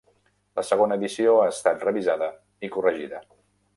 La 0.59 0.63
segona 0.69 0.97
edició 1.01 1.35
ha 1.41 1.51
estat 1.51 1.85
revisada 1.89 2.31
i 2.69 2.71
corregida. 2.77 3.21